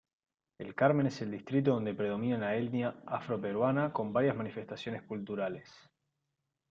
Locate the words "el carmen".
0.57-1.05